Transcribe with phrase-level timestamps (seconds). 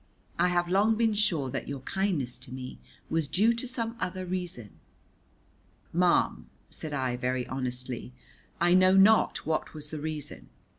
[0.39, 4.25] I have long been sure that your kindness to me was due to some other
[4.25, 4.79] reason."
[5.93, 8.11] "Ma'am," said I very honestly,
[8.59, 10.49] "I know not what was the reason.